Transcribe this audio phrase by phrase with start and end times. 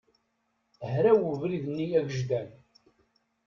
[0.91, 2.49] Hraw ubrid-nni agejdan.